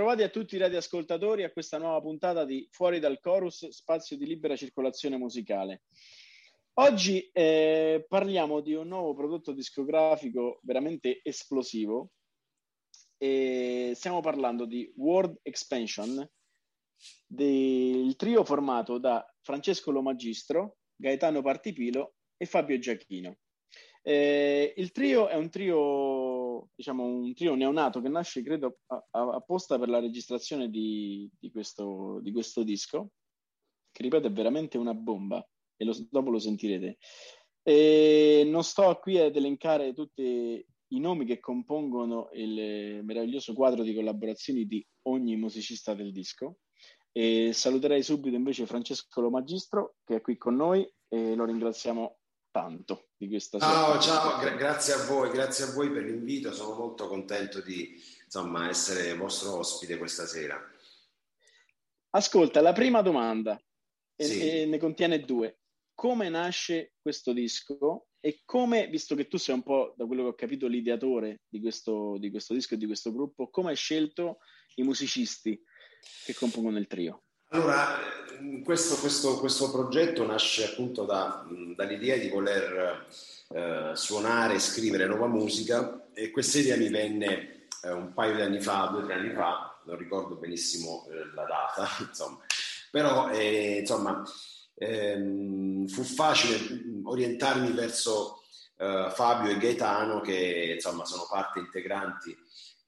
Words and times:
Bentrovati 0.00 0.26
a 0.26 0.32
tutti 0.32 0.54
i 0.54 0.58
radioascoltatori 0.58 1.44
a 1.44 1.50
questa 1.50 1.76
nuova 1.76 2.00
puntata 2.00 2.46
di 2.46 2.66
Fuori 2.70 3.00
dal 3.00 3.20
Chorus, 3.20 3.68
spazio 3.68 4.16
di 4.16 4.24
libera 4.24 4.56
circolazione 4.56 5.18
musicale. 5.18 5.82
Oggi 6.78 7.28
eh, 7.30 8.06
parliamo 8.08 8.62
di 8.62 8.72
un 8.72 8.88
nuovo 8.88 9.12
prodotto 9.12 9.52
discografico 9.52 10.60
veramente 10.62 11.20
esplosivo 11.22 12.12
e 13.18 13.92
stiamo 13.94 14.20
parlando 14.20 14.64
di 14.64 14.90
World 14.96 15.40
Expansion, 15.42 16.26
del 17.26 18.16
trio 18.16 18.42
formato 18.42 18.96
da 18.96 19.22
Francesco 19.42 19.90
Lomagistro, 19.90 20.78
Gaetano 20.96 21.42
Partipilo 21.42 22.14
e 22.38 22.46
Fabio 22.46 22.78
Giachino. 22.78 23.36
Eh, 24.02 24.72
il 24.78 24.92
trio 24.92 25.28
è 25.28 25.34
un 25.34 25.50
trio, 25.50 25.76
diciamo, 26.74 27.04
un 27.04 27.34
trio 27.34 27.54
neonato 27.54 28.00
che 28.00 28.08
nasce, 28.08 28.42
credo, 28.42 28.78
a, 28.86 29.06
a, 29.10 29.20
apposta 29.34 29.78
per 29.78 29.88
la 29.88 30.00
registrazione 30.00 30.68
di, 30.68 31.30
di, 31.38 31.50
questo, 31.50 32.20
di, 32.22 32.32
questo, 32.32 32.62
disco, 32.62 33.10
che 33.90 34.02
ripeto 34.02 34.28
è 34.28 34.32
veramente 34.32 34.78
una 34.78 34.94
bomba, 34.94 35.44
e 35.76 35.84
lo, 35.84 35.94
dopo 36.10 36.30
lo 36.30 36.38
sentirete. 36.38 36.98
E 37.62 38.42
non 38.46 38.64
sto 38.64 38.98
qui 39.00 39.18
ad 39.18 39.36
elencare 39.36 39.92
tutti 39.92 40.64
i 40.92 41.00
nomi 41.00 41.24
che 41.24 41.38
compongono 41.40 42.30
il 42.32 43.02
meraviglioso 43.04 43.52
quadro 43.52 43.82
di 43.82 43.94
collaborazioni 43.94 44.66
di 44.66 44.84
ogni 45.02 45.36
musicista 45.36 45.94
del 45.94 46.12
disco. 46.12 46.58
E 47.12 47.52
saluterei 47.52 48.02
subito 48.02 48.36
invece 48.36 48.66
Francesco 48.66 49.20
Lo 49.20 49.30
Magistro, 49.30 49.96
che 50.04 50.16
è 50.16 50.20
qui 50.20 50.36
con 50.36 50.56
noi, 50.56 50.88
e 51.08 51.34
lo 51.34 51.44
ringraziamo 51.44 52.19
tanto 52.50 53.10
di 53.16 53.28
questa 53.28 53.58
Ciao, 53.58 54.00
ciao, 54.00 54.38
Gra- 54.38 54.56
grazie 54.56 54.94
a 54.94 55.04
voi, 55.04 55.30
grazie 55.30 55.64
a 55.64 55.72
voi 55.72 55.90
per 55.90 56.04
l'invito, 56.04 56.52
sono 56.52 56.74
molto 56.74 57.06
contento 57.06 57.60
di 57.60 58.00
insomma, 58.24 58.68
essere 58.68 59.14
vostro 59.14 59.56
ospite 59.56 59.98
questa 59.98 60.26
sera. 60.26 60.60
Ascolta, 62.10 62.60
la 62.60 62.72
prima 62.72 63.02
domanda, 63.02 63.60
sì. 64.16 64.40
e, 64.40 64.60
e 64.60 64.66
ne 64.66 64.78
contiene 64.78 65.20
due. 65.20 65.58
Come 65.94 66.28
nasce 66.28 66.94
questo 67.00 67.32
disco 67.32 68.06
e 68.20 68.42
come, 68.44 68.88
visto 68.88 69.14
che 69.14 69.28
tu 69.28 69.36
sei 69.36 69.54
un 69.54 69.62
po', 69.62 69.94
da 69.96 70.06
quello 70.06 70.22
che 70.22 70.28
ho 70.28 70.34
capito, 70.34 70.66
l'ideatore 70.66 71.42
di 71.48 71.60
questo, 71.60 72.16
di 72.18 72.30
questo 72.30 72.54
disco 72.54 72.74
e 72.74 72.78
di 72.78 72.86
questo 72.86 73.12
gruppo, 73.12 73.48
come 73.48 73.70
hai 73.70 73.76
scelto 73.76 74.38
i 74.76 74.82
musicisti 74.82 75.60
che 76.24 76.34
compongono 76.34 76.78
il 76.78 76.86
trio? 76.86 77.24
Allora, 77.52 77.98
questo, 78.62 78.94
questo, 79.00 79.40
questo, 79.40 79.72
progetto 79.72 80.24
nasce 80.24 80.66
appunto 80.66 81.04
da, 81.04 81.44
dall'idea 81.74 82.16
di 82.16 82.28
voler 82.28 83.08
eh, 83.48 83.90
suonare 83.94 84.54
e 84.54 84.60
scrivere 84.60 85.06
nuova 85.06 85.26
musica 85.26 86.06
e 86.14 86.30
questa 86.30 86.58
idea 86.58 86.76
mi 86.76 86.88
venne 86.88 87.66
eh, 87.82 87.90
un 87.90 88.12
paio 88.12 88.36
di 88.36 88.42
anni 88.42 88.60
fa, 88.60 88.86
due 88.92 89.02
o 89.02 89.04
tre 89.04 89.14
anni 89.14 89.32
fa, 89.34 89.80
non 89.84 89.96
ricordo 89.96 90.36
benissimo 90.36 91.08
eh, 91.10 91.34
la 91.34 91.44
data, 91.44 91.88
insomma, 92.06 92.38
però 92.88 93.30
eh, 93.30 93.78
insomma, 93.80 94.22
ehm, 94.76 95.88
fu 95.88 96.04
facile 96.04 96.84
orientarmi 97.02 97.72
verso 97.72 98.44
eh, 98.76 99.08
Fabio 99.12 99.50
e 99.50 99.58
Gaetano 99.58 100.20
che 100.20 100.74
insomma 100.74 101.04
sono 101.04 101.26
parte 101.28 101.58
integranti 101.58 102.36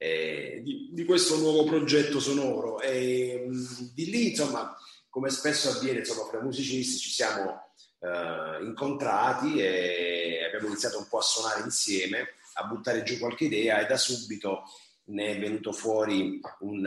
eh, 0.03 0.59
di, 0.61 0.89
di, 0.91 1.05
questo 1.05 1.37
nuovo 1.37 1.63
progetto 1.63 2.19
sonoro. 2.19 2.81
E 2.81 3.47
di 3.93 4.09
lì, 4.09 4.31
insomma, 4.31 4.75
come 5.09 5.29
spesso 5.29 5.69
avviene 5.69 5.99
insomma, 5.99 6.27
fra 6.27 6.41
musicisti, 6.41 6.97
ci 6.97 7.09
siamo 7.09 7.73
eh, 7.99 8.65
incontrati 8.65 9.59
e 9.59 10.43
abbiamo 10.45 10.67
iniziato 10.67 10.97
un 10.97 11.07
po' 11.07 11.19
a 11.19 11.21
suonare 11.21 11.61
insieme, 11.61 12.33
a 12.55 12.65
buttare 12.65 13.03
giù 13.03 13.17
qualche 13.17 13.45
idea 13.45 13.79
e 13.79 13.85
da 13.85 13.95
subito 13.95 14.63
ne 15.05 15.27
è 15.27 15.39
venuto 15.39 15.71
fuori 15.71 16.41
un, 16.59 16.85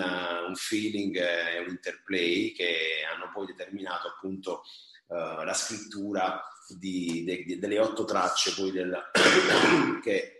un 0.49 0.55
feeling 0.55 1.17
e 1.17 1.59
un 1.61 1.69
interplay 1.69 2.53
che 2.53 3.03
hanno 3.11 3.31
poi 3.33 3.47
determinato 3.47 4.09
appunto 4.09 4.63
uh, 5.09 5.43
la 5.43 5.55
scrittura 5.55 6.43
di, 6.79 7.25
de, 7.25 7.45
de, 7.45 7.59
delle 7.59 7.79
otto 7.79 8.05
tracce 8.05 8.55
poi 8.55 8.73
del, 8.73 8.95
che 10.03 10.36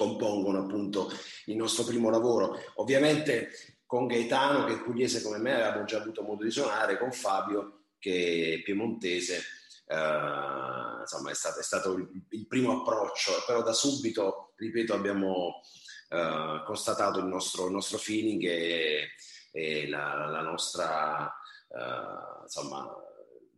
compongono 0.00 0.60
appunto 0.60 1.12
il 1.46 1.56
nostro 1.56 1.84
primo 1.84 2.08
lavoro. 2.08 2.58
Ovviamente 2.76 3.50
con 3.84 4.06
Gaetano, 4.06 4.64
che 4.64 4.74
è 4.74 4.82
pugliese 4.82 5.20
come 5.20 5.36
me, 5.36 5.52
avevamo 5.52 5.84
già 5.84 5.98
avuto 5.98 6.22
modo 6.22 6.42
di 6.42 6.50
suonare, 6.50 6.96
con 6.96 7.12
Fabio, 7.12 7.88
che 7.98 8.58
è 8.58 8.62
piemontese, 8.62 9.42
Uh, 9.90 11.00
insomma 11.00 11.32
è 11.32 11.34
stato, 11.34 11.58
è 11.58 11.64
stato 11.64 11.94
il, 11.94 12.08
il, 12.28 12.46
primo 12.46 12.78
approccio, 12.78 13.32
però 13.44 13.60
da 13.60 13.72
subito, 13.72 14.52
ripeto, 14.54 14.94
abbiamo 14.94 15.62
uh, 16.10 16.62
constatato 16.64 17.18
il 17.18 17.24
nostro, 17.24 17.66
il 17.66 17.72
nostro, 17.72 17.98
feeling 17.98 18.40
e, 18.44 19.08
e 19.50 19.88
la, 19.88 20.28
la, 20.30 20.42
nostra 20.42 21.24
uh, 21.70 22.42
insomma, 22.42 22.88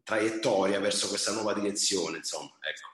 traiettoria 0.02 0.81
verso 0.81 1.08
questa 1.08 1.32
nuova 1.32 1.52
direzione. 1.52 2.16
Insomma, 2.16 2.56
ecco 2.60 2.91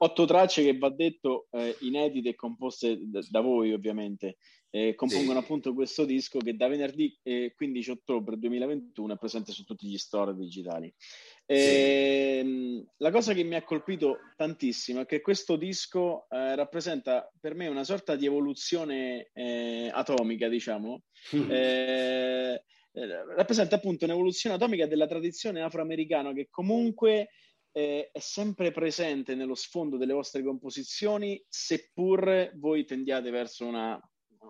otto 0.00 0.24
tracce 0.26 0.62
che 0.62 0.76
va 0.76 0.90
detto 0.90 1.48
eh, 1.50 1.76
inedite 1.80 2.30
e 2.30 2.34
composte 2.34 2.98
da, 3.00 3.20
da 3.28 3.40
voi 3.40 3.72
ovviamente 3.72 4.36
eh, 4.70 4.94
compongono 4.94 5.38
sì. 5.38 5.44
appunto 5.44 5.74
questo 5.74 6.04
disco 6.04 6.38
che 6.38 6.54
da 6.54 6.68
venerdì 6.68 7.18
eh, 7.22 7.52
15 7.56 7.90
ottobre 7.90 8.38
2021 8.38 9.14
è 9.14 9.18
presente 9.18 9.52
su 9.52 9.64
tutti 9.64 9.86
gli 9.86 9.96
store 9.96 10.34
digitali 10.34 10.92
sì. 10.96 11.54
Ehm, 11.54 12.86
la 12.98 13.10
cosa 13.10 13.32
che 13.32 13.42
mi 13.42 13.54
ha 13.54 13.64
colpito 13.64 14.18
tantissimo 14.36 15.00
è 15.00 15.06
che 15.06 15.20
questo 15.20 15.56
disco 15.56 16.26
eh, 16.28 16.54
rappresenta 16.54 17.28
per 17.40 17.54
me 17.54 17.66
una 17.66 17.84
sorta 17.84 18.14
di 18.14 18.26
evoluzione 18.26 19.30
eh, 19.32 19.90
atomica 19.92 20.48
diciamo 20.48 21.02
mm. 21.34 21.50
rappresenta 23.34 23.76
appunto 23.76 24.04
un'evoluzione 24.04 24.56
atomica 24.56 24.86
della 24.86 25.06
tradizione 25.06 25.62
afroamericana 25.62 26.32
che 26.32 26.48
comunque 26.50 27.30
eh, 27.72 28.10
è 28.12 28.18
sempre 28.18 28.70
presente 28.70 29.34
nello 29.34 29.54
sfondo 29.54 29.96
delle 29.96 30.12
vostre 30.12 30.42
composizioni, 30.42 31.42
seppur 31.48 32.52
voi 32.56 32.84
tendiate 32.84 33.30
verso 33.30 33.66
una, 33.66 34.00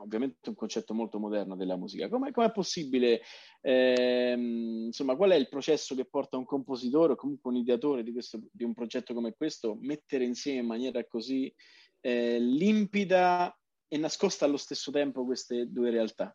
ovviamente 0.01 0.49
un 0.49 0.55
concetto 0.55 0.95
molto 0.95 1.19
moderno 1.19 1.57
della 1.57 1.77
musica. 1.77 2.09
Come 2.09 2.31
è 2.31 2.53
possibile, 2.53 3.23
ehm, 3.61 4.87
insomma, 4.87 5.17
qual 5.17 5.31
è 5.31 5.37
il 5.37 5.49
processo 5.49 5.95
che 5.95 6.07
porta 6.07 6.37
un 6.37 6.45
compositore 6.45 7.13
o 7.13 7.17
comunque 7.17 7.51
un 7.51 7.57
ideatore 7.57 8.03
di, 8.03 8.13
questo, 8.13 8.41
di 8.51 8.65
un 8.65 8.75
progetto 8.75 9.15
come 9.15 9.35
questo 9.35 9.77
mettere 9.81 10.25
insieme 10.25 10.61
in 10.61 10.67
maniera 10.67 11.05
così 11.07 11.53
eh, 12.01 12.39
limpida 12.39 13.57
e 13.89 13.97
nascosta 13.97 14.45
allo 14.45 14.57
stesso 14.57 14.91
tempo 14.91 15.25
queste 15.25 15.71
due 15.71 15.91
realtà? 15.91 16.35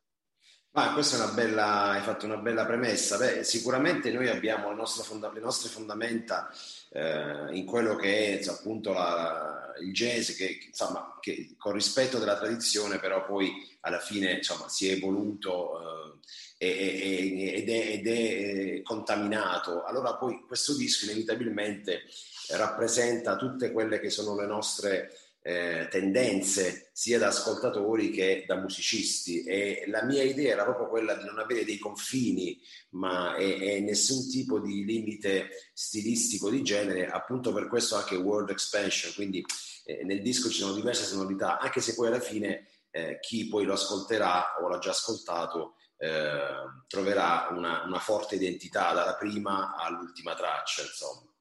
Ah, 0.76 0.94
questa 0.94 1.18
è 1.18 1.24
una 1.24 1.34
bella, 1.34 1.90
hai 1.92 2.02
fatto 2.02 2.26
una 2.26 2.38
bella 2.38 2.66
premessa. 2.66 3.18
Beh, 3.18 3.44
sicuramente 3.44 4.12
noi 4.12 4.28
abbiamo 4.28 4.74
fonda- 4.88 5.32
le 5.32 5.40
nostre 5.40 5.70
fondamenta 5.70 6.50
eh, 6.90 7.56
in 7.56 7.64
quello 7.66 7.96
che 7.96 8.40
è 8.40 8.48
appunto 8.48 8.92
la, 8.92 9.72
il 9.82 9.94
jazz, 9.94 10.32
che, 10.32 10.58
insomma, 10.66 11.20
che 11.22 11.54
con 11.60 11.74
rispetto 11.74 12.18
della 12.18 12.38
tradizione, 12.38 12.98
però 12.98 13.24
poi 13.24 13.54
alla 13.81 14.00
fine 14.00 14.31
insomma, 14.34 14.68
si 14.68 14.90
è 14.90 14.94
evoluto 14.94 16.18
eh, 16.58 16.68
ed, 16.68 17.69
è, 17.69 17.92
ed, 17.92 18.08
è, 18.08 18.12
eh, 18.12 18.81
contaminato. 18.81 19.84
Allora 19.84 20.16
poi 20.16 20.44
questo 20.48 20.76
disco 20.76 21.06
inevitabilmente 21.06 22.02
rappresenta 22.50 23.36
tutte 23.36 23.72
quelle 23.72 24.00
che 24.00 24.10
sono 24.10 24.36
le 24.36 24.48
nostre 24.48 25.16
eh, 25.45 25.88
tendenze 25.90 26.90
sia 26.94 27.19
da 27.19 27.28
ascoltatori 27.28 28.10
che 28.12 28.45
da 28.48 28.56
musicisti. 28.56 29.44
E 29.44 29.84
la 29.88 30.04
mia 30.04 30.24
idea 30.24 30.54
era 30.54 30.63
proprio 30.63 30.88
quella 30.88 31.16
di 31.16 31.25
non 31.25 31.38
avere 31.38 31.66
dei 31.66 31.78
confini 31.78 32.60
ma 32.92 33.36
e, 33.36 33.75
e 33.75 33.80
nessun 33.81 34.30
tipo 34.30 34.60
di 34.60 34.86
limite 34.86 35.50
stilistico 35.74 36.50
di 36.50 36.63
genere 36.63 37.10
appunto 37.10 37.51
per 37.51 37.68
questo 37.68 37.95
anche 37.95 38.16
World 38.16 38.50
Expansion. 38.50 39.13
Quindi 39.13 39.44
eh, 39.86 40.04
nel 40.06 40.22
disco 40.22 40.50
ci 40.50 40.60
sono 40.60 40.74
diverse 40.74 41.04
sonorità 41.04 41.60
anche 41.60 41.81
se 41.81 41.94
poi 41.94 42.07
alla 42.07 42.22
fine 42.22 42.68
eh, 42.90 43.19
chi 43.19 43.48
poi 43.48 43.66
lo 43.66 43.74
ascolterà 43.74 44.56
o 44.62 44.69
l'ha 44.69 44.80
già 44.80 44.92
ascoltato 44.92 45.75
eh, 45.98 46.40
troverà 46.88 47.50
una, 47.51 47.84
una 47.86 48.00
forte 48.00 48.36
identità 48.36 48.94
dalla 48.94 49.16
prima 49.16 49.75
all'ultima 49.75 50.36
traccia 50.36 50.84
insomma 50.84 51.32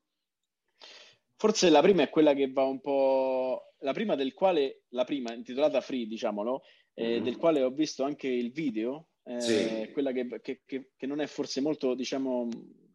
Forse 1.42 1.70
la 1.70 1.82
prima 1.82 2.04
è 2.04 2.08
quella 2.08 2.34
che 2.34 2.52
va 2.52 2.62
un 2.62 2.80
po'. 2.80 3.74
La 3.80 3.92
prima 3.92 4.14
del 4.14 4.32
quale, 4.32 4.82
la 4.90 5.02
prima 5.02 5.34
intitolata 5.34 5.80
Free, 5.80 6.06
diciamolo, 6.06 6.62
eh, 6.94 7.14
mm-hmm. 7.14 7.24
del 7.24 7.36
quale 7.36 7.62
ho 7.64 7.70
visto 7.70 8.04
anche 8.04 8.28
il 8.28 8.52
video, 8.52 9.08
eh, 9.24 9.40
sì. 9.40 9.90
quella 9.92 10.12
che, 10.12 10.38
che, 10.40 10.62
che, 10.64 10.92
che, 10.96 11.06
non 11.08 11.20
è 11.20 11.26
forse 11.26 11.60
molto, 11.60 11.96
diciamo, 11.96 12.48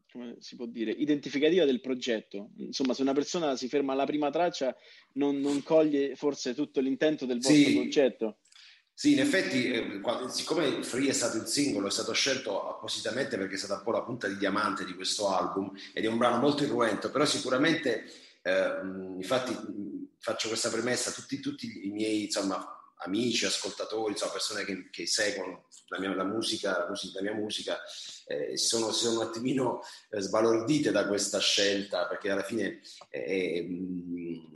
come 0.09 0.38
si 0.39 0.55
può 0.55 0.65
dire, 0.65 0.91
identificativa 0.91 1.65
del 1.65 1.81
progetto. 1.81 2.51
Insomma, 2.59 2.94
se 2.94 3.01
una 3.01 3.11
persona 3.11 3.57
si 3.57 3.67
ferma 3.67 3.91
alla 3.91 4.05
prima 4.05 4.29
traccia, 4.29 4.73
non, 5.15 5.41
non 5.41 5.61
coglie 5.61 6.15
forse 6.15 6.53
tutto 6.53 6.79
l'intento 6.79 7.25
del 7.25 7.41
vostro 7.41 7.53
sì. 7.53 7.75
concetto. 7.75 8.38
Sì, 8.94 9.11
in 9.11 9.19
effetti, 9.19 9.69
eh, 9.69 10.01
siccome 10.29 10.81
Free 10.83 11.09
è 11.09 11.13
stato 11.13 11.35
il 11.35 11.47
singolo, 11.47 11.88
è 11.88 11.91
stato 11.91 12.13
scelto 12.13 12.67
appositamente 12.67 13.38
perché 13.38 13.55
è 13.55 13.57
stata 13.57 13.75
un 13.75 13.83
po' 13.83 13.91
la 13.91 14.03
punta 14.03 14.27
di 14.27 14.38
diamante 14.38 14.85
di 14.85 14.95
questo 14.95 15.27
album 15.29 15.71
ed 15.94 16.05
è 16.05 16.07
un 16.07 16.17
brano 16.17 16.39
molto 16.39 16.63
irruento, 16.63 17.11
però 17.11 17.25
sicuramente, 17.25 18.09
eh, 18.47 18.79
infatti 19.17 19.53
faccio 20.19 20.47
questa 20.47 20.69
premessa, 20.69 21.11
tutti, 21.11 21.39
tutti 21.39 21.85
i 21.85 21.91
miei 21.91 22.23
insomma, 22.23 22.65
amici, 22.99 23.45
ascoltatori, 23.45 24.13
insomma, 24.13 24.31
persone 24.31 24.63
che, 24.63 24.89
che 24.89 25.05
seguono 25.05 25.65
la 25.88 25.99
mia, 25.99 26.15
la, 26.15 26.23
musica, 26.23 26.77
la, 26.77 26.88
musica, 26.88 27.21
la 27.21 27.29
mia 27.29 27.39
musica, 27.39 27.77
eh, 28.25 28.57
sono, 28.57 28.91
sono, 28.91 29.19
un 29.19 29.27
attimino 29.27 29.81
eh, 30.09 30.21
sbalordite 30.21 30.91
da 30.91 31.07
questa 31.07 31.39
scelta, 31.39 32.07
perché 32.07 32.29
alla 32.29 32.44
fine 32.44 32.81
eh, 33.09 33.63
mh, 33.63 34.51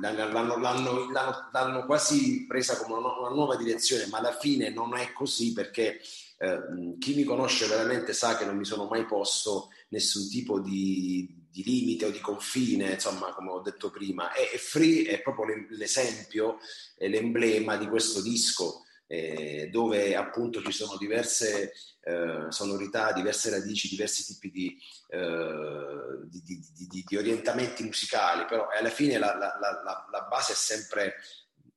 l'hanno, 0.00 0.32
l'hanno, 0.32 0.58
l'hanno, 0.58 1.50
l'hanno, 1.52 1.84
quasi 1.84 2.46
presa 2.46 2.76
come 2.78 2.98
una, 2.98 3.18
una, 3.18 3.30
nuova 3.30 3.56
direzione, 3.56 4.06
ma 4.06 4.18
alla 4.18 4.36
fine 4.36 4.70
non 4.70 4.96
è 4.96 5.12
così 5.12 5.52
perché 5.52 6.00
eh, 6.38 6.96
chi 6.98 7.14
mi 7.14 7.24
conosce 7.24 7.66
veramente 7.66 8.12
sa 8.12 8.36
che 8.36 8.44
non 8.44 8.56
mi 8.56 8.64
sono 8.64 8.86
mai 8.86 9.06
posto 9.06 9.68
nessun 9.88 10.28
tipo 10.28 10.60
di, 10.60 11.45
di 11.56 11.64
limite 11.64 12.04
o 12.04 12.10
di 12.10 12.20
confine, 12.20 12.92
insomma, 12.92 13.32
come 13.32 13.50
ho 13.50 13.60
detto 13.60 13.90
prima. 13.90 14.32
E, 14.34 14.50
e 14.52 14.58
Free 14.58 15.06
è 15.06 15.22
proprio 15.22 15.64
l'esempio, 15.70 16.58
è 16.96 17.08
l'emblema 17.08 17.76
di 17.76 17.86
questo 17.88 18.20
disco. 18.20 18.82
Eh, 19.08 19.68
dove 19.70 20.16
appunto 20.16 20.60
ci 20.60 20.72
sono 20.72 20.96
diverse 20.96 21.72
eh, 22.00 22.46
sonorità, 22.48 23.12
diverse 23.12 23.50
radici, 23.50 23.88
diversi 23.88 24.24
tipi 24.24 24.50
di, 24.50 24.76
eh, 25.10 26.24
di, 26.24 26.42
di, 26.42 27.04
di, 27.06 27.16
orientamenti 27.16 27.84
musicali, 27.84 28.46
però 28.46 28.66
alla 28.68 28.90
fine 28.90 29.16
la, 29.16 29.36
la, 29.36 29.56
la, 29.60 30.06
la, 30.10 30.22
base 30.22 30.54
è 30.54 30.56
sempre 30.56 31.14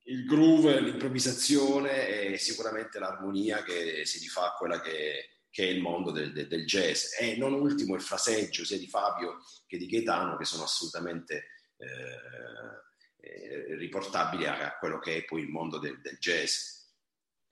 il 0.05 0.25
groove, 0.25 0.81
l'improvvisazione 0.81 2.31
e 2.31 2.37
sicuramente 2.39 2.97
l'armonia 2.97 3.61
che 3.61 4.03
si 4.07 4.17
rifà 4.17 4.47
a 4.47 4.55
quella 4.55 4.81
che, 4.81 5.38
che, 5.49 5.63
è 5.63 5.67
il 5.67 5.81
mondo 5.81 6.11
del, 6.11 6.31
del, 6.31 6.47
del, 6.47 6.65
jazz. 6.65 7.19
E 7.19 7.35
non 7.37 7.53
ultimo 7.53 7.95
il 7.95 8.01
fraseggio 8.01 8.65
sia 8.65 8.77
di 8.77 8.87
Fabio 8.87 9.39
che 9.67 9.77
di 9.77 9.87
Gaetano 9.87 10.37
che 10.37 10.45
sono 10.45 10.63
assolutamente... 10.63 11.45
Eh, 11.77 12.87
eh, 13.21 13.75
riportabili 13.75 14.45
a, 14.45 14.67
a, 14.67 14.77
quello 14.77 14.97
che 14.97 15.17
è 15.17 15.25
poi 15.25 15.41
il 15.41 15.49
mondo 15.49 15.77
del, 15.77 15.99
del 15.99 16.17
jazz. 16.19 16.77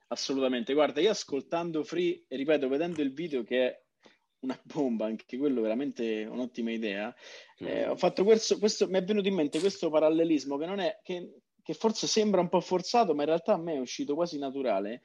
Assolutamente, 0.07 0.73
guarda, 0.73 1.01
io 1.01 1.09
ascoltando 1.09 1.83
Free 1.83 2.23
e 2.27 2.37
ripeto, 2.37 2.69
vedendo 2.69 3.01
il 3.01 3.13
video 3.13 3.43
che 3.43 3.67
è 3.67 3.85
una 4.39 4.57
bomba, 4.63 5.05
anche 5.05 5.37
quello 5.37 5.61
veramente 5.61 6.23
un'ottima 6.23 6.71
idea, 6.71 7.13
eh, 7.57 7.85
ho 7.85 7.97
fatto 7.97 8.23
questo, 8.23 8.59
questo, 8.59 8.87
mi 8.87 8.97
è 8.97 9.03
venuto 9.03 9.27
in 9.27 9.35
mente 9.35 9.59
questo 9.59 9.89
parallelismo 9.89 10.57
che 10.57 10.65
non 10.65 10.79
è, 10.79 10.99
che, 11.03 11.41
che 11.61 11.73
forse 11.73 12.07
sembra 12.07 12.39
un 12.39 12.47
po' 12.47 12.61
forzato, 12.61 13.13
ma 13.13 13.23
in 13.23 13.29
realtà 13.29 13.53
a 13.53 13.57
me 13.57 13.73
è 13.73 13.79
uscito 13.79 14.15
quasi 14.15 14.37
naturale, 14.37 15.01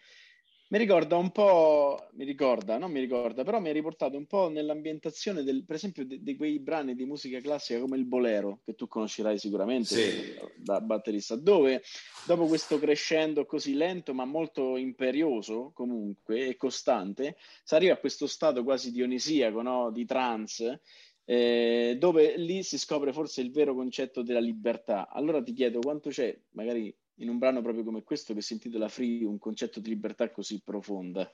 mi 0.72 0.78
ricorda 0.78 1.18
un 1.18 1.30
po', 1.32 2.08
mi 2.12 2.24
ricorda, 2.24 2.78
non 2.78 2.90
mi 2.90 2.98
ricorda, 2.98 3.44
però 3.44 3.60
mi 3.60 3.68
ha 3.68 3.72
riportato 3.72 4.16
un 4.16 4.24
po' 4.24 4.48
nell'ambientazione, 4.48 5.42
del, 5.42 5.64
per 5.66 5.76
esempio, 5.76 6.06
di, 6.06 6.22
di 6.22 6.34
quei 6.34 6.60
brani 6.60 6.94
di 6.94 7.04
musica 7.04 7.40
classica 7.40 7.78
come 7.78 7.98
il 7.98 8.06
Bolero, 8.06 8.60
che 8.64 8.74
tu 8.74 8.88
conoscerai 8.88 9.38
sicuramente 9.38 9.94
sì. 9.94 10.34
da 10.56 10.80
batterista, 10.80 11.36
dove 11.36 11.82
dopo 12.26 12.46
questo 12.46 12.78
crescendo 12.78 13.44
così 13.44 13.74
lento 13.74 14.14
ma 14.14 14.24
molto 14.24 14.78
imperioso 14.78 15.72
comunque 15.74 16.46
e 16.46 16.56
costante, 16.56 17.36
si 17.62 17.74
arriva 17.74 17.92
a 17.92 17.98
questo 17.98 18.26
stato 18.26 18.64
quasi 18.64 18.92
dionisiaco, 18.92 19.60
no? 19.60 19.90
di 19.90 20.06
trance, 20.06 20.80
eh, 21.26 21.96
dove 21.98 22.38
lì 22.38 22.62
si 22.62 22.78
scopre 22.78 23.12
forse 23.12 23.42
il 23.42 23.52
vero 23.52 23.74
concetto 23.74 24.22
della 24.22 24.40
libertà. 24.40 25.10
Allora 25.10 25.42
ti 25.42 25.52
chiedo 25.52 25.80
quanto 25.80 26.08
c'è, 26.08 26.34
magari 26.52 26.96
in 27.22 27.28
un 27.28 27.38
brano 27.38 27.62
proprio 27.62 27.84
come 27.84 28.02
questo 28.02 28.34
che 28.34 28.42
si 28.42 28.54
intitola 28.54 28.88
Free, 28.88 29.24
un 29.24 29.38
concetto 29.38 29.80
di 29.80 29.88
libertà 29.88 30.30
così 30.30 30.60
profonda? 30.62 31.32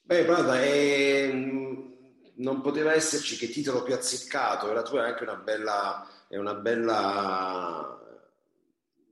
Beh, 0.00 0.24
guarda, 0.24 0.60
è... 0.60 1.30
non 1.32 2.60
poteva 2.62 2.92
esserci 2.92 3.36
che 3.36 3.48
titolo 3.48 3.82
più 3.82 3.94
azzeccato, 3.94 4.72
la 4.72 4.82
tua 4.82 5.04
è 5.04 5.08
anche 5.10 5.22
una 5.22 5.36
bella, 5.36 6.06
è 6.26 6.36
una 6.36 6.54
bella, 6.54 7.98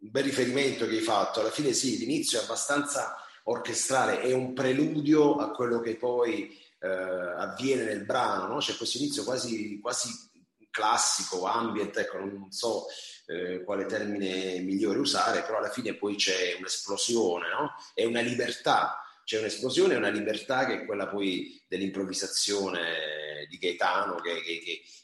un 0.00 0.10
bel 0.10 0.24
riferimento 0.24 0.86
che 0.86 0.96
hai 0.96 1.02
fatto. 1.02 1.40
Alla 1.40 1.50
fine 1.50 1.72
sì, 1.72 1.98
l'inizio 1.98 2.40
è 2.40 2.42
abbastanza 2.42 3.16
orchestrale, 3.44 4.20
è 4.20 4.32
un 4.32 4.54
preludio 4.54 5.36
a 5.36 5.50
quello 5.50 5.80
che 5.80 5.96
poi 5.96 6.58
eh, 6.80 6.88
avviene 6.88 7.84
nel 7.84 8.04
brano, 8.04 8.46
no? 8.46 8.58
c'è 8.58 8.76
questo 8.76 8.98
inizio 8.98 9.24
quasi, 9.24 9.78
quasi 9.80 10.08
classico, 10.70 11.44
ambient, 11.44 11.96
ecco, 11.96 12.18
non 12.18 12.50
so 12.50 12.86
eh, 13.28 13.62
quale 13.62 13.84
termine 13.84 14.58
migliore 14.60 14.98
usare, 14.98 15.42
però 15.42 15.58
alla 15.58 15.68
fine 15.68 15.94
poi 15.94 16.16
c'è 16.16 16.56
un'esplosione, 16.58 17.48
no? 17.50 17.74
È 17.92 18.04
una 18.04 18.20
libertà, 18.20 19.02
c'è 19.22 19.38
un'esplosione 19.38 19.92
e 19.92 19.98
una 19.98 20.08
libertà 20.08 20.64
che 20.64 20.80
è 20.80 20.84
quella 20.86 21.08
poi 21.08 21.62
dell'improvvisazione 21.68 23.46
di 23.50 23.58
Gaetano 23.58 24.14
che, 24.16 24.40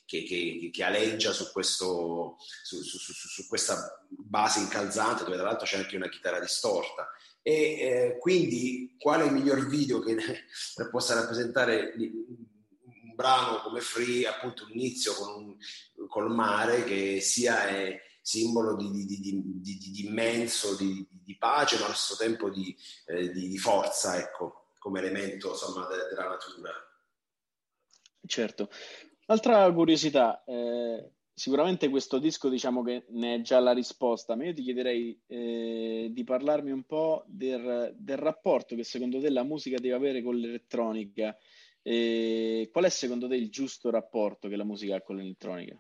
che, 0.06 0.23
che, 0.23 0.71
che 0.73 0.82
aleggia 0.82 1.32
su, 1.32 1.53
questo, 1.53 2.37
su, 2.62 2.81
su, 2.82 2.99
su, 2.99 3.47
questa 3.47 4.03
base 4.09 4.61
incalzante 4.61 5.25
dove 5.25 5.37
tra 5.37 5.44
l'altro 5.44 5.67
c'è 5.67 5.77
anche 5.77 5.97
una 5.97 6.09
chitarra 6.09 6.41
distorta. 6.41 7.11
E 7.43 7.53
eh, 7.53 8.17
quindi 8.19 8.97
quale 8.99 9.31
miglior 9.31 9.67
video 9.67 10.00
che 10.00 10.17
possa 10.91 11.15
rappresentare 11.15 11.93
un 11.99 13.15
brano 13.15 13.61
come 13.61 13.81
Free, 13.81 14.27
appunto 14.27 14.65
un 14.65 14.70
inizio 14.70 15.12
con, 15.12 15.35
un, 15.35 16.09
col 16.09 16.31
mare 16.31 16.85
che 16.85 17.20
sia... 17.20 17.69
È, 17.69 18.00
simbolo 18.25 18.75
di, 18.75 19.05
di, 19.05 19.21
di, 19.21 19.79
di 19.79 20.06
immenso, 20.06 20.75
di, 20.76 21.06
pace, 21.38 21.79
ma 21.79 21.85
allo 21.85 21.94
stesso 21.94 22.17
tempo 22.17 22.49
eh, 22.49 23.31
di, 23.31 23.59
forza, 23.59 24.17
ecco, 24.17 24.71
come 24.79 25.00
elemento 25.00 25.50
insomma, 25.50 25.87
de, 25.88 26.09
della 26.09 26.29
natura. 26.29 26.71
Certo. 28.26 28.71
Altra 29.26 29.71
curiosità, 29.75 30.43
eh, 30.44 31.11
sicuramente 31.35 31.91
questo 31.91 32.19
disco 32.19 32.49
diciamo 32.49 32.82
che 32.82 33.05
ne 33.11 33.35
è 33.35 33.41
già 33.43 33.61
la 33.61 33.73
risposta, 33.73 34.37
ma 34.37 34.47
io 34.47 34.55
ti 34.55 34.62
chiederei 34.62 35.20
eh, 35.27 36.09
di 36.11 36.25
parlarmi 36.25 36.70
un 36.70 36.85
po' 36.85 37.25
del, 37.27 37.94
del, 37.94 38.17
rapporto 38.17 38.75
che 38.75 38.84
secondo 38.84 39.20
te 39.20 39.29
la 39.29 39.43
musica 39.43 39.79
deve 39.79 39.96
avere 39.96 40.22
con 40.22 40.37
l'elettronica. 40.37 41.37
Eh, 41.82 42.70
qual 42.72 42.87
è 42.87 42.89
secondo 42.89 43.29
te 43.29 43.37
il 43.37 43.51
giusto 43.51 43.91
rapporto 43.91 44.48
che 44.48 44.56
la 44.56 44.65
musica 44.65 44.96
ha 44.96 45.03
con 45.03 45.17
l'elettronica? 45.17 45.79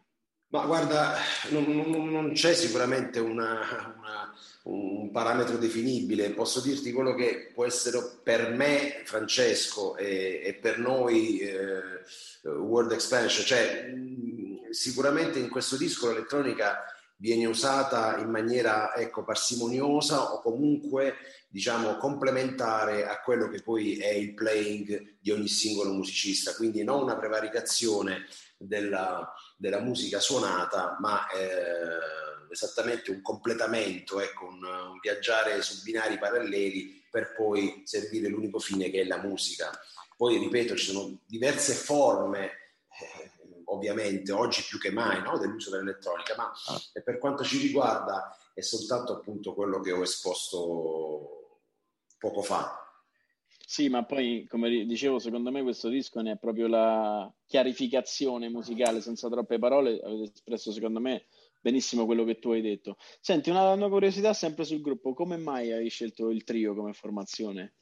Ma 0.54 0.66
guarda, 0.66 1.16
non, 1.48 1.64
non, 1.64 2.10
non 2.10 2.32
c'è 2.32 2.54
sicuramente 2.54 3.18
una, 3.18 3.92
una, 3.98 4.32
un 4.62 5.10
parametro 5.10 5.56
definibile, 5.56 6.30
posso 6.30 6.60
dirti 6.60 6.92
quello 6.92 7.12
che 7.16 7.50
può 7.52 7.64
essere 7.66 8.20
per 8.22 8.50
me, 8.50 9.02
Francesco, 9.04 9.96
e, 9.96 10.42
e 10.44 10.54
per 10.54 10.78
noi 10.78 11.40
eh, 11.40 11.80
World 12.48 12.92
Expansion, 12.92 13.44
cioè 13.44 13.92
sicuramente 14.70 15.40
in 15.40 15.48
questo 15.48 15.76
disco 15.76 16.06
l'elettronica 16.06 16.84
viene 17.16 17.46
usata 17.46 18.18
in 18.18 18.30
maniera 18.30 18.94
ecco, 18.94 19.24
parsimoniosa 19.24 20.34
o 20.34 20.40
comunque 20.40 21.16
diciamo 21.48 21.96
complementare 21.96 23.08
a 23.08 23.20
quello 23.22 23.48
che 23.48 23.60
poi 23.60 23.96
è 23.98 24.10
il 24.10 24.34
playing 24.34 25.16
di 25.18 25.32
ogni 25.32 25.48
singolo 25.48 25.92
musicista, 25.92 26.54
quindi 26.54 26.84
non 26.84 27.02
una 27.02 27.16
prevaricazione 27.16 28.26
della, 28.66 29.32
della 29.56 29.80
musica 29.80 30.20
suonata, 30.20 30.96
ma 31.00 31.28
eh, 31.30 32.50
esattamente 32.50 33.10
un 33.10 33.22
completamento, 33.22 34.20
ecco, 34.20 34.46
un, 34.46 34.64
un, 34.64 34.98
viaggiare 35.00 35.60
su 35.62 35.82
binari 35.82 36.18
paralleli 36.18 37.04
per 37.10 37.34
poi 37.34 37.82
servire 37.84 38.28
l'unico 38.28 38.58
fine 38.58 38.90
che 38.90 39.02
è 39.02 39.04
la 39.04 39.18
musica. 39.18 39.70
Poi, 40.16 40.38
ripeto, 40.38 40.76
ci 40.76 40.86
sono 40.86 41.18
diverse 41.26 41.74
forme, 41.74 42.46
eh, 42.46 43.30
ovviamente, 43.66 44.32
oggi 44.32 44.62
più 44.62 44.78
che 44.78 44.90
mai, 44.90 45.20
no? 45.22 45.38
dell'uso 45.38 45.70
dell'elettronica, 45.70 46.34
ma 46.36 46.52
ah. 46.66 46.80
per 47.02 47.18
quanto 47.18 47.44
ci 47.44 47.58
riguarda 47.58 48.36
è 48.54 48.60
soltanto 48.60 49.16
appunto 49.16 49.52
quello 49.54 49.80
che 49.80 49.92
ho 49.92 50.02
esposto 50.02 51.60
poco 52.18 52.42
fa. 52.42 52.83
Sì, 53.66 53.88
ma 53.88 54.04
poi, 54.04 54.46
come 54.48 54.84
dicevo, 54.86 55.18
secondo 55.18 55.50
me 55.50 55.62
questo 55.62 55.88
disco 55.88 56.20
ne 56.20 56.32
è 56.32 56.36
proprio 56.38 56.66
la 56.68 57.30
chiarificazione 57.46 58.48
musicale, 58.48 59.00
senza 59.00 59.28
troppe 59.28 59.58
parole. 59.58 59.98
Avete 60.00 60.32
espresso, 60.34 60.70
secondo 60.72 61.00
me, 61.00 61.26
benissimo 61.60 62.04
quello 62.06 62.24
che 62.24 62.38
tu 62.38 62.50
hai 62.50 62.60
detto. 62.60 62.96
Senti, 63.20 63.50
una, 63.50 63.72
una 63.72 63.88
curiosità 63.88 64.32
sempre 64.34 64.64
sul 64.64 64.80
gruppo: 64.80 65.14
come 65.14 65.36
mai 65.36 65.72
hai 65.72 65.88
scelto 65.88 66.30
il 66.30 66.44
trio 66.44 66.74
come 66.74 66.92
formazione? 66.92 67.74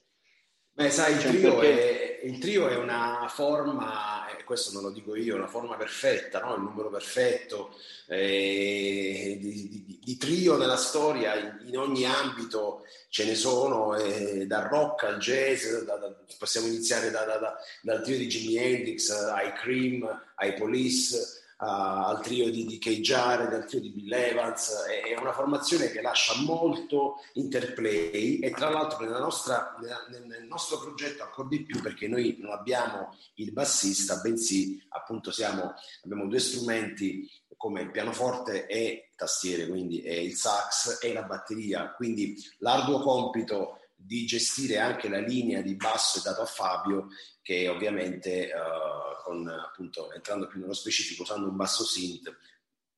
Beh, 0.75 0.91
sai, 0.91 1.13
il 1.15 1.21
cioè, 1.21 1.31
trio, 1.31 1.57
perché... 1.57 2.21
è, 2.21 2.25
il 2.25 2.39
trio, 2.39 2.69
è, 2.69 2.77
una 2.77 3.27
forma, 3.29 4.27
questo 4.45 4.73
non 4.73 4.83
lo 4.83 4.91
dico 4.91 5.15
io, 5.15 5.37
una 5.37 5.47
forma 5.47 5.77
perfetta, 5.77 6.41
no? 6.41 6.55
il 6.55 6.63
numero 6.63 6.89
perfetto 6.89 7.77
eh, 8.07 9.37
di, 9.39 9.69
di, 9.69 9.99
di, 10.03 10.17
trio 10.17 10.57
nella 10.57 10.79
storia, 10.79 11.35
in, 11.35 11.69
in, 11.69 11.77
ogni 11.77 12.07
ambito 12.07 12.87
ce 13.11 13.27
ne 13.27 13.35
sono, 13.35 13.95
eh, 13.97 14.47
dal 14.47 14.69
rock 14.69 15.05
al 15.05 15.19
jazz, 15.19 15.67
da, 15.85 15.97
da, 15.97 16.17
possiamo 16.39 16.69
iniziare 16.69 17.11
da, 17.11 17.57
dal 17.83 18.03
trio 18.03 18.17
di 18.17 18.27
Jimi 18.27 18.57
Hendrix 18.57 19.11
ai 19.11 19.53
Cream, 19.53 20.23
ai 20.37 20.55
Police 20.55 21.42
al 21.65 22.21
trio 22.21 22.51
di, 22.51 22.67
di 22.67 22.79
Kay 22.79 23.09
al 23.13 23.65
trio 23.67 23.81
di 23.81 23.91
Bill 23.91 24.13
Evans, 24.13 24.73
è 24.85 25.17
una 25.17 25.33
formazione 25.33 25.93
che 25.93 26.03
lascia 26.03 26.35
molto 26.43 27.23
interplay 27.35 28.41
e 28.41 28.51
tra 28.51 28.69
l'altro 28.69 29.09
nostra, 29.19 29.77
nel, 30.11 30.27
nel, 30.27 30.45
nostro 30.45 30.79
progetto 30.81 31.23
ancora 31.23 31.49
di 31.49 31.63
più 31.63 31.81
perché 31.81 32.09
noi 32.09 32.37
non 32.41 32.51
abbiamo 32.51 33.17
il 33.35 33.53
bassista, 33.53 34.17
bensì 34.17 34.83
appunto 34.89 35.31
siamo, 35.31 35.75
abbiamo 36.03 36.27
due 36.27 36.41
strumenti 36.41 37.31
come 37.57 37.83
il 37.83 37.93
pianoforte 37.93 38.67
e 38.67 39.11
tastiere, 39.15 39.69
quindi 39.69 40.01
è 40.03 40.15
il 40.15 40.35
sax 40.35 40.99
e 41.01 41.13
la 41.13 41.23
batteria, 41.23 41.93
quindi 41.93 42.35
l'arduo 42.59 43.01
compito 43.03 43.82
di 44.05 44.25
gestire 44.27 44.79
anche 44.79 45.09
la 45.09 45.21
linea 45.21 45.61
di 45.61 45.75
basso 45.75 46.19
è 46.19 46.23
dato 46.23 46.43
a 46.43 46.47
Fabio 46.47 47.09
che 47.41 47.69
ovviamente 47.69 48.51
uh, 48.53 49.23
con, 49.25 49.49
appunto, 49.49 50.13
entrando 50.13 50.47
più 50.47 50.61
nello 50.61 50.73
specifico 50.73 51.23
usando 51.23 51.49
un 51.49 51.57
basso 51.57 51.85
synth 51.85 52.37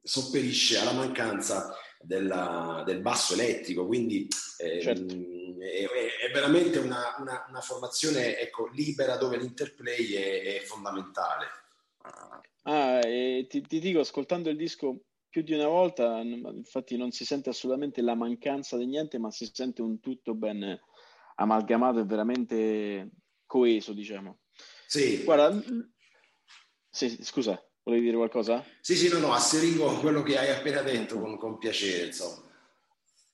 sopperisce 0.03 0.79
alla 0.79 0.93
mancanza 0.93 1.75
della, 2.01 2.83
del 2.85 3.01
basso 3.01 3.33
elettrico 3.33 3.87
quindi 3.87 4.29
eh, 4.59 4.83
certo. 4.83 5.15
è, 5.15 6.27
è, 6.27 6.31
veramente 6.33 6.79
una, 6.79 7.17
una, 7.19 7.47
una 7.49 7.61
formazione 7.61 8.39
ecco, 8.39 8.69
libera 8.69 9.17
dove 9.17 9.39
l'interplay 9.39 10.13
è, 10.13 10.61
è 10.61 10.65
fondamentale 10.65 11.47
ah, 12.65 13.01
ti, 13.01 13.63
ti 13.63 13.79
dico 13.81 14.01
ascoltando 14.01 14.51
il 14.51 14.57
disco 14.57 15.05
più 15.35 15.43
di 15.43 15.53
una 15.53 15.67
volta, 15.67 16.21
infatti 16.21 16.97
non 16.97 17.11
si 17.11 17.25
sente 17.25 17.49
assolutamente 17.49 18.01
la 18.03 18.15
mancanza 18.15 18.77
di 18.77 18.87
niente, 18.87 19.19
ma 19.19 19.33
si 19.33 19.51
sente 19.53 19.83
un 19.83 19.99
tutto 19.99 20.33
ben 20.37 20.79
amalgamato 21.35 22.01
e 22.01 22.05
veramente 22.05 23.11
coeso, 23.47 23.93
diciamo. 23.93 24.41
Sì. 24.87 25.23
Guarda, 25.25 25.63
sì, 26.91 27.23
scusa, 27.23 27.61
volevi 27.83 28.05
dire 28.05 28.17
qualcosa? 28.17 28.65
Sì, 28.81 28.95
sì, 28.95 29.09
no, 29.09 29.19
no, 29.19 29.33
asserigo 29.33 29.99
quello 29.99 30.23
che 30.23 30.39
hai 30.39 30.51
appena 30.51 30.83
detto 30.83 31.19
con, 31.19 31.37
con 31.37 31.59
piacere, 31.59 32.07
insomma. 32.07 32.53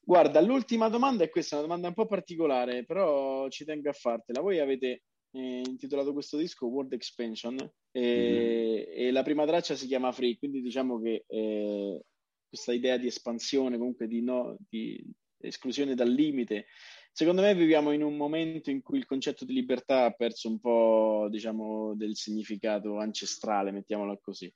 Guarda, 0.03 0.41
l'ultima 0.41 0.89
domanda 0.89 1.25
è 1.25 1.31
questa, 1.31 1.57
una 1.57 1.67
domanda 1.67 1.89
un 1.89 1.95
po' 1.95 2.07
particolare, 2.07 2.85
però 2.85 3.49
ci 3.49 3.65
tengo 3.65 3.91
a 3.91 3.93
fartela. 3.93 4.41
Voi 4.41 4.59
avete 4.59 5.03
eh, 5.33 5.63
intitolato 5.65 6.13
questo 6.13 6.37
disco 6.37 6.67
World 6.67 6.93
Expansion 6.93 7.57
e, 7.93 8.01
mm-hmm. 8.01 9.07
e, 9.07 9.11
la 9.13 9.23
prima 9.23 9.47
traccia 9.47 9.77
si 9.77 9.87
chiama 9.87 10.11
Free, 10.11 10.39
quindi 10.39 10.63
diciamo 10.63 11.01
che 11.01 11.25
eh, 11.29 12.01
questa 12.49 12.73
idea 12.73 12.97
di 12.97 13.07
espansione, 13.07 13.79
comunque 13.79 14.09
di, 14.09 14.23
no, 14.23 14.57
di 14.69 15.01
esclusione 15.39 15.95
dal 15.95 16.11
limite, 16.11 16.67
Secondo 17.13 17.43
me 17.43 17.55
viviamo 17.55 17.93
in 17.93 18.03
un 18.03 18.17
momento 18.17 18.71
in 18.71 18.83
cui 18.83 18.99
il 18.99 19.07
concetto 19.07 19.45
di 19.45 19.53
libertà 19.53 20.05
ha 20.05 20.11
perso 20.11 20.49
un 20.49 20.59
po', 20.59 21.29
diciamo, 21.31 21.95
del 21.95 22.17
significato 22.17 22.99
ancestrale, 22.99 23.73
mettiamolo 23.73 24.19
così. 24.23 24.53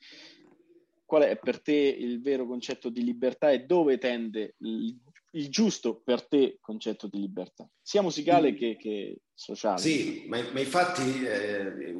Qual 1.04 1.22
è 1.22 1.36
per 1.36 1.60
te 1.60 1.72
il 1.72 2.22
vero 2.22 2.46
concetto 2.46 2.88
di 2.88 3.04
libertà 3.04 3.50
e 3.50 3.64
dove 3.66 3.98
tende 3.98 4.54
il, 4.58 4.98
il 5.34 5.48
giusto 5.48 6.00
per 6.02 6.26
te 6.26 6.58
concetto 6.60 7.08
di 7.08 7.20
libertà, 7.20 7.68
sia 7.82 8.02
musicale 8.02 8.52
mm. 8.52 8.56
che, 8.56 8.76
che 8.76 9.18
sociale? 9.34 9.78
Sì, 9.78 10.24
ma, 10.28 10.40
ma 10.52 10.60
infatti 10.60 11.24
eh, 11.24 11.92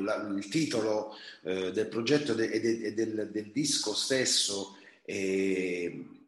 la, 0.00 0.26
il 0.36 0.48
titolo 0.48 1.14
eh, 1.44 1.70
del 1.72 1.88
progetto 1.88 2.32
e 2.32 2.60
de, 2.60 2.60
de, 2.60 2.94
del, 2.94 3.30
del, 3.32 3.50
disco 3.52 3.94
stesso 3.94 4.76
eh, 5.04 6.19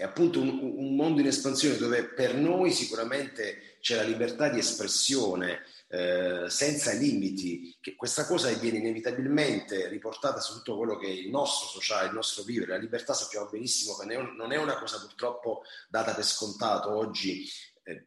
è 0.00 0.04
appunto 0.04 0.40
un, 0.40 0.58
un, 0.62 0.96
mondo 0.96 1.20
in 1.20 1.26
espansione 1.26 1.76
dove 1.76 2.04
per 2.04 2.34
noi 2.34 2.72
sicuramente 2.72 3.76
c'è 3.80 3.96
la 3.96 4.02
libertà 4.02 4.48
di 4.48 4.58
espressione 4.58 5.62
eh, 5.88 6.46
senza 6.48 6.92
limiti, 6.92 7.76
che 7.78 7.96
questa 7.96 8.24
cosa 8.24 8.50
viene 8.52 8.78
inevitabilmente 8.78 9.88
riportata 9.88 10.40
su 10.40 10.54
tutto 10.54 10.78
quello 10.78 10.96
che 10.96 11.06
è 11.06 11.10
il 11.10 11.28
nostro 11.28 11.68
sociale, 11.68 12.06
il 12.06 12.14
nostro 12.14 12.44
vivere. 12.44 12.70
La 12.70 12.78
libertà 12.78 13.12
sappiamo 13.12 13.50
benissimo 13.50 13.94
che 13.98 14.06
non 14.06 14.52
è 14.52 14.56
una 14.56 14.78
cosa 14.78 14.98
purtroppo 15.00 15.64
data 15.90 16.14
per 16.14 16.24
scontato 16.24 16.96
oggi. 16.96 17.46
Eh, 17.82 18.02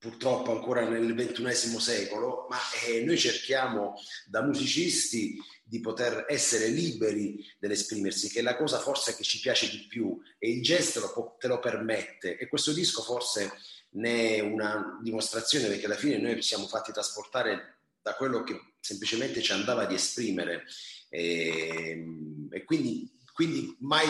purtroppo 0.00 0.50
ancora 0.50 0.88
nel 0.88 1.14
ventunesimo 1.14 1.78
secolo, 1.78 2.46
ma 2.48 2.56
eh, 2.86 3.04
noi 3.04 3.18
cerchiamo 3.18 3.94
da 4.24 4.42
musicisti 4.42 5.38
di 5.62 5.78
poter 5.80 6.24
essere 6.26 6.68
liberi 6.68 7.46
nell'esprimersi, 7.58 8.30
che 8.30 8.40
è 8.40 8.42
la 8.42 8.56
cosa 8.56 8.78
forse 8.78 9.14
che 9.14 9.22
ci 9.22 9.40
piace 9.40 9.68
di 9.68 9.86
più 9.86 10.18
e 10.38 10.50
il 10.50 10.62
gesto 10.62 11.00
lo, 11.00 11.36
te 11.38 11.48
lo 11.48 11.58
permette. 11.58 12.38
E 12.38 12.48
questo 12.48 12.72
disco 12.72 13.02
forse 13.02 13.52
ne 13.90 14.36
è 14.36 14.40
una 14.40 14.98
dimostrazione 15.02 15.68
perché 15.68 15.84
alla 15.84 15.96
fine 15.96 16.16
noi 16.16 16.40
siamo 16.40 16.66
fatti 16.66 16.92
trasportare 16.92 17.80
da 18.00 18.14
quello 18.14 18.42
che 18.42 18.58
semplicemente 18.80 19.42
ci 19.42 19.52
andava 19.52 19.84
di 19.84 19.94
esprimere. 19.94 20.64
E, 21.10 21.68
ehm, 21.68 22.48
e 22.50 22.64
quindi, 22.64 23.18
quindi 23.34 23.76
mai 23.80 24.08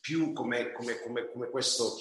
più 0.00 0.32
come, 0.32 0.72
come, 0.72 1.00
come, 1.00 1.30
come 1.30 1.48
questo, 1.50 1.96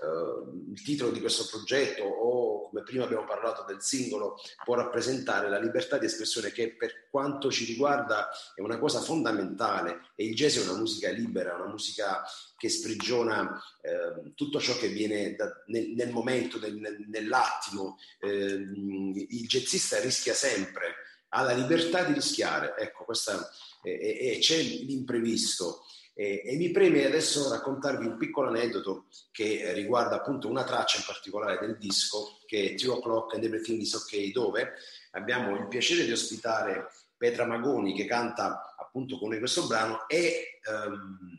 uh, 0.00 0.72
il 0.72 0.82
titolo 0.82 1.10
di 1.10 1.20
questo 1.20 1.46
progetto 1.48 2.02
o 2.02 2.68
come 2.68 2.82
prima 2.82 3.04
abbiamo 3.04 3.24
parlato 3.24 3.64
del 3.64 3.80
singolo 3.80 4.36
può 4.64 4.74
rappresentare 4.74 5.48
la 5.48 5.60
libertà 5.60 5.96
di 5.96 6.06
espressione 6.06 6.50
che 6.50 6.74
per 6.74 7.08
quanto 7.08 7.50
ci 7.52 7.64
riguarda 7.64 8.28
è 8.54 8.60
una 8.60 8.78
cosa 8.78 9.00
fondamentale 9.00 10.10
e 10.16 10.24
il 10.24 10.34
jazz 10.34 10.58
è 10.58 10.68
una 10.68 10.78
musica 10.78 11.10
libera, 11.10 11.54
una 11.54 11.70
musica 11.70 12.24
che 12.56 12.68
sprigiona 12.68 13.62
eh, 13.80 14.32
tutto 14.34 14.60
ciò 14.60 14.76
che 14.76 14.88
viene 14.88 15.36
da, 15.36 15.52
nel, 15.66 15.90
nel, 15.90 16.10
momento, 16.10 16.58
nel, 16.58 17.04
nell'attimo. 17.06 17.98
Eh, 18.20 18.28
il 18.28 19.46
jazzista 19.46 20.00
rischia 20.00 20.34
sempre, 20.34 20.94
ha 21.28 21.42
la 21.42 21.52
libertà 21.52 22.02
di 22.04 22.14
rischiare, 22.14 22.74
ecco, 22.76 23.04
questa, 23.04 23.48
e 23.82 24.38
c'è 24.40 24.56
l'imprevisto. 24.56 25.84
E, 26.16 26.42
e, 26.44 26.56
mi 26.56 26.70
preme 26.70 27.04
adesso 27.04 27.50
raccontarvi 27.50 28.06
un 28.06 28.16
piccolo 28.16 28.48
aneddoto 28.48 29.06
che 29.32 29.72
riguarda 29.72 30.14
appunto 30.14 30.48
una 30.48 30.62
traccia 30.62 30.98
in 30.98 31.04
particolare 31.04 31.58
del 31.58 31.76
disco 31.76 32.38
che 32.46 32.70
è 32.70 32.74
Two 32.76 32.94
O'Clock 32.94 33.34
and 33.34 33.42
Everything 33.42 33.80
is 33.80 33.94
OK, 33.94 34.30
dove 34.30 34.74
abbiamo 35.10 35.56
il 35.56 35.66
piacere 35.66 36.04
di 36.04 36.12
ospitare 36.12 36.88
Petra 37.16 37.46
Magoni 37.46 37.94
che 37.94 38.06
canta 38.06 38.76
appunto 38.78 39.18
con 39.18 39.30
noi 39.30 39.40
questo 39.40 39.66
brano. 39.66 40.06
E 40.06 40.60
um, 40.66 41.36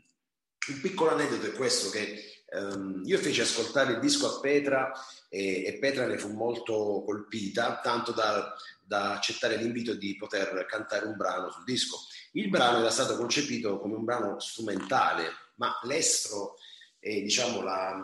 un 0.68 0.80
piccolo 0.82 1.12
aneddoto 1.12 1.46
è 1.46 1.52
questo 1.52 1.88
che 1.88 2.42
um, 2.52 3.00
io 3.04 3.16
feci 3.16 3.40
ascoltare 3.40 3.94
il 3.94 4.00
disco 4.00 4.26
a 4.26 4.40
Petra 4.40 4.92
e, 5.30 5.64
e 5.64 5.78
Petra 5.78 6.06
ne 6.06 6.18
fu 6.18 6.34
molto 6.34 7.02
colpita, 7.06 7.80
tanto 7.82 8.12
da, 8.12 8.54
da 8.82 9.14
accettare 9.14 9.56
l'invito 9.56 9.94
di 9.94 10.16
poter 10.16 10.66
cantare 10.66 11.06
un 11.06 11.16
brano 11.16 11.50
sul 11.50 11.64
disco 11.64 11.96
il 12.36 12.48
brano 12.50 12.78
era 12.78 12.90
stato 12.90 13.16
concepito 13.16 13.78
come 13.78 13.94
un 13.94 14.04
brano 14.04 14.38
strumentale, 14.38 15.30
ma 15.56 15.78
l'estro 15.84 16.56
e 16.98 17.22
diciamo, 17.22 17.62
la, 17.62 18.02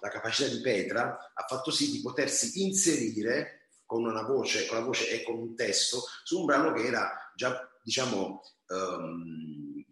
la, 0.00 0.08
capacità 0.08 0.48
di 0.48 0.60
Petra 0.60 1.32
ha 1.34 1.44
fatto 1.46 1.70
sì 1.70 1.90
di 1.90 2.00
potersi 2.00 2.62
inserire 2.62 3.68
con 3.84 4.04
una 4.04 4.22
voce, 4.22 4.66
con 4.66 4.78
la 4.78 4.84
voce 4.84 5.10
e 5.10 5.22
con 5.22 5.38
un 5.38 5.54
testo 5.54 6.02
su 6.24 6.40
un 6.40 6.46
brano 6.46 6.72
che 6.72 6.84
era 6.84 7.32
già 7.34 7.68
diciamo, 7.82 8.42
um, 8.68 9.84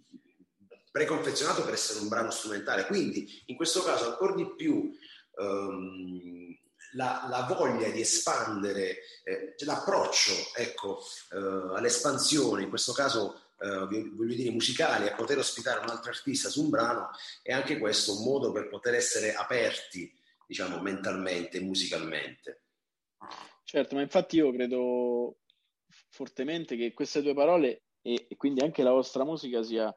preconfezionato 0.91 1.65
per 1.65 1.75
essere 1.75 2.01
un 2.01 2.09
brano 2.09 2.31
strumentale. 2.31 2.87
Quindi 2.87 3.43
in 3.47 3.57
questo 3.57 3.83
caso 3.83 4.09
ancora 4.09 4.35
di 4.35 4.55
più 4.55 4.91
um, 5.37 6.57
la, 6.93 7.27
la, 7.29 7.47
voglia 7.47 7.89
di 7.91 8.01
espandere, 8.01 8.99
eh, 9.23 9.55
l'approccio 9.59 10.33
ecco, 10.55 11.03
uh, 11.33 11.75
all'espansione, 11.75 12.63
in 12.63 12.69
questo 12.69 12.93
caso 12.93 13.46
eh, 13.59 14.11
voglio 14.15 14.35
dire, 14.35 14.51
musicali, 14.51 15.09
a 15.09 15.15
poter 15.15 15.39
ospitare 15.39 15.81
un 15.81 15.89
altro 15.89 16.11
artista 16.11 16.49
su 16.49 16.63
un 16.63 16.71
brano, 16.71 17.11
è 17.43 17.53
anche 17.53 17.79
questo 17.79 18.17
un 18.17 18.25
modo 18.25 18.53
per 18.53 18.69
poter 18.69 18.95
essere 18.95 19.35
aperti, 19.35 20.13
diciamo, 20.47 20.81
mentalmente, 20.81 21.61
musicalmente. 21.61 22.63
Certo, 23.65 23.95
ma 23.95 24.03
infatti 24.03 24.37
io 24.37 24.53
credo 24.53 25.39
fortemente 26.11 26.77
che 26.77 26.93
queste 26.93 27.23
due 27.23 27.35
parole 27.35 27.85
e, 28.03 28.27
e 28.29 28.37
quindi 28.37 28.61
anche 28.63 28.83
la 28.83 28.93
vostra 28.93 29.25
musica 29.25 29.63
sia 29.63 29.93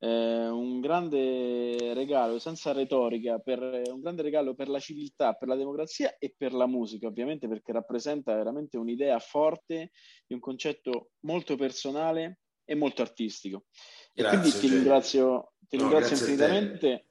eh, 0.00 0.48
un 0.48 0.80
grande 0.80 1.94
regalo 1.94 2.38
senza 2.38 2.72
retorica, 2.72 3.38
per, 3.38 3.60
un 3.60 4.00
grande 4.00 4.22
regalo 4.22 4.54
per 4.54 4.68
la 4.68 4.78
civiltà, 4.78 5.32
per 5.34 5.48
la 5.48 5.56
democrazia 5.56 6.16
e 6.18 6.34
per 6.36 6.52
la 6.52 6.66
musica, 6.66 7.06
ovviamente 7.06 7.48
perché 7.48 7.72
rappresenta 7.72 8.34
veramente 8.34 8.76
un'idea 8.76 9.18
forte 9.18 9.90
di 10.26 10.34
un 10.34 10.40
concetto 10.40 11.10
molto 11.20 11.56
personale 11.56 12.40
e 12.70 12.74
molto 12.74 13.00
artistico. 13.00 13.64
Grazie, 14.12 14.36
e 14.36 14.40
quindi 14.40 14.58
ti 14.58 14.68
ringrazio, 14.68 15.52
ti 15.66 15.76
no, 15.78 15.84
ringrazio 15.84 16.16
infinitamente 16.16 17.06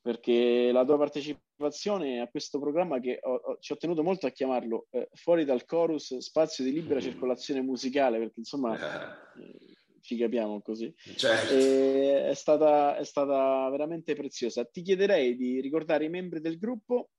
perché 0.00 0.70
la 0.72 0.84
tua 0.86 0.96
partecipazione 0.96 2.20
a 2.20 2.28
questo 2.28 2.58
programma 2.58 2.98
che 2.98 3.18
ho, 3.20 3.34
ho, 3.34 3.58
ci 3.60 3.72
ho 3.72 3.76
tenuto 3.76 4.02
molto 4.02 4.26
a 4.26 4.30
chiamarlo 4.30 4.86
eh, 4.90 5.10
Fuori 5.12 5.44
dal 5.44 5.66
chorus, 5.66 6.16
spazio 6.16 6.64
di 6.64 6.72
libera 6.72 7.00
circolazione 7.00 7.60
musicale, 7.60 8.18
perché 8.18 8.38
insomma 8.38 8.74
eh, 8.74 9.74
ci 10.00 10.16
capiamo 10.16 10.62
così. 10.62 10.90
Certo. 10.96 11.54
È 11.54 12.32
stata, 12.34 12.96
è, 12.96 13.04
stata, 13.04 13.68
veramente 13.68 14.14
preziosa. 14.14 14.64
Ti 14.64 14.80
chiederei 14.80 15.36
di 15.36 15.60
ricordare 15.60 16.06
i 16.06 16.08
membri 16.08 16.40
del 16.40 16.56
gruppo 16.56 17.10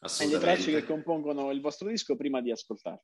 e 0.00 0.26
le 0.26 0.38
tracce 0.38 0.72
che 0.72 0.84
compongono 0.84 1.50
il 1.50 1.60
vostro 1.60 1.88
disco 1.88 2.16
prima 2.16 2.40
di 2.40 2.50
ascoltarlo. 2.50 3.02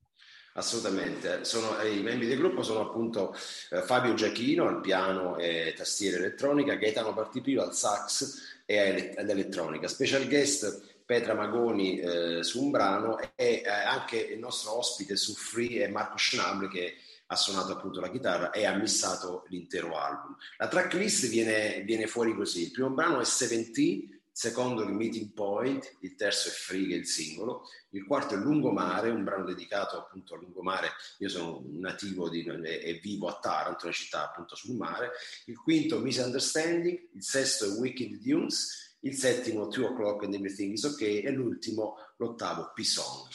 Assolutamente, 0.54 1.44
sono, 1.44 1.78
eh, 1.80 1.94
i 1.94 2.02
membri 2.02 2.26
del 2.26 2.38
gruppo 2.38 2.62
sono 2.62 2.80
appunto 2.80 3.34
eh, 3.70 3.82
Fabio 3.82 4.14
Giachino 4.14 4.66
al 4.66 4.80
piano 4.80 5.36
e 5.36 5.74
tastiera 5.76 6.16
elettronica, 6.16 6.76
Gaetano 6.76 7.12
Partipilo 7.12 7.62
al 7.62 7.74
sax 7.74 8.62
e 8.64 9.14
all'elettronica, 9.18 9.86
special 9.86 10.26
guest 10.26 10.94
Petra 11.04 11.34
Magoni 11.34 12.00
eh, 12.00 12.42
su 12.42 12.64
un 12.64 12.70
brano 12.70 13.18
e 13.36 13.62
eh, 13.64 13.68
anche 13.68 14.16
il 14.16 14.38
nostro 14.38 14.76
ospite 14.78 15.14
su 15.14 15.34
Free 15.34 15.84
è 15.84 15.88
Marco 15.88 16.16
Schnabel 16.16 16.68
che 16.68 16.96
ha 17.26 17.36
suonato 17.36 17.72
appunto 17.72 18.00
la 18.00 18.10
chitarra 18.10 18.50
e 18.50 18.64
ha 18.64 18.74
missato 18.74 19.44
l'intero 19.48 19.96
album. 19.98 20.36
La 20.56 20.68
tracklist 20.68 21.28
viene, 21.28 21.82
viene 21.82 22.06
fuori 22.06 22.34
così, 22.34 22.62
il 22.62 22.70
primo 22.70 22.90
brano 22.90 23.20
è 23.20 23.24
70 23.24 24.15
secondo 24.36 24.82
il 24.82 24.92
Meeting 24.92 25.32
Point, 25.32 25.96
il 26.00 26.14
terzo 26.14 26.48
è 26.48 26.52
Free, 26.52 26.88
che 26.88 26.94
è 26.94 26.98
il 26.98 27.06
singolo, 27.06 27.62
il 27.92 28.04
quarto 28.04 28.34
è 28.34 28.36
Lungomare, 28.36 29.08
un 29.08 29.24
brano 29.24 29.46
dedicato 29.46 29.96
appunto 29.96 30.34
a 30.34 30.36
Lungomare, 30.36 30.90
io 31.20 31.30
sono 31.30 31.64
nativo 31.70 32.28
di, 32.28 32.44
e 32.44 33.00
vivo 33.02 33.28
a 33.28 33.38
Taranto, 33.40 33.86
una 33.86 33.94
città 33.94 34.28
appunto 34.28 34.54
sul 34.54 34.76
mare, 34.76 35.12
il 35.46 35.56
quinto 35.56 36.00
Misunderstanding, 36.00 37.08
il 37.14 37.22
sesto 37.22 37.64
è 37.64 37.78
Wicked 37.78 38.18
Dunes, 38.18 38.98
il 39.00 39.14
settimo 39.14 39.68
Two 39.68 39.86
O'Clock 39.86 40.24
and 40.24 40.34
Everything 40.34 40.74
is 40.74 40.84
OK 40.84 41.00
e 41.00 41.30
l'ultimo, 41.30 41.96
l'ottavo, 42.18 42.72
P-Song. 42.74 43.30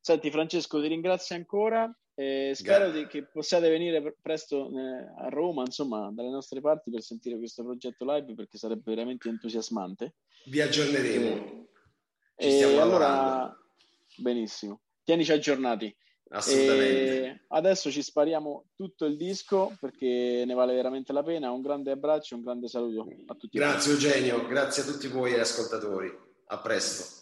Senti 0.00 0.28
Francesco, 0.32 0.80
ti 0.80 0.88
ringrazio 0.88 1.36
ancora 1.36 1.88
e 2.14 2.52
spero 2.54 2.90
di, 2.90 3.06
che 3.06 3.24
possiate 3.24 3.70
venire 3.70 4.16
presto 4.20 4.68
eh, 4.68 5.24
a 5.24 5.28
Roma, 5.28 5.62
insomma, 5.64 6.10
dalle 6.12 6.30
nostre 6.30 6.60
parti 6.60 6.90
per 6.90 7.02
sentire 7.02 7.38
questo 7.38 7.62
progetto 7.62 8.04
live 8.04 8.34
perché 8.34 8.58
sarebbe 8.58 8.82
veramente 8.84 9.28
entusiasmante. 9.28 10.14
Vi 10.46 10.60
aggiorneremo. 10.60 11.68
E, 12.36 12.44
Ci 12.44 12.50
stiamo 12.50 12.74
e 12.74 12.80
allora, 12.80 13.56
benissimo. 14.16 14.80
Tienici 15.04 15.32
aggiornati. 15.32 15.94
Assolutamente. 16.30 17.24
E 17.24 17.40
adesso 17.48 17.90
ci 17.90 18.02
spariamo 18.02 18.68
tutto 18.74 19.04
il 19.04 19.16
disco 19.16 19.76
perché 19.80 20.44
ne 20.46 20.54
vale 20.54 20.74
veramente 20.74 21.12
la 21.12 21.22
pena. 21.22 21.50
Un 21.50 21.60
grande 21.60 21.90
abbraccio, 21.90 22.36
un 22.36 22.42
grande 22.42 22.68
saluto 22.68 23.06
a 23.26 23.34
tutti. 23.34 23.58
Grazie 23.58 23.94
voi. 23.94 24.04
Eugenio, 24.04 24.46
grazie 24.46 24.82
a 24.82 24.86
tutti 24.86 25.08
voi 25.08 25.38
ascoltatori. 25.38 26.10
A 26.46 26.58
presto. 26.58 27.21